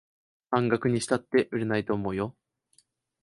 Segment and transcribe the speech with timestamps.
[0.49, 2.35] 半額にしたって売れないと思うよ